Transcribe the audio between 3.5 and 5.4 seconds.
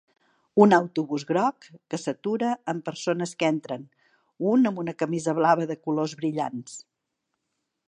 entren, un amb una camisa